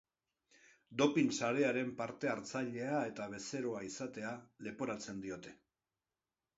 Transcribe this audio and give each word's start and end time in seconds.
Dopin 1.01 1.29
sarearen 1.39 1.91
parte-hartzailea 2.01 3.05
eta 3.13 3.31
bezeroa 3.37 3.85
izatea 3.93 4.35
leporatzen 4.71 5.25
diote. 5.29 5.59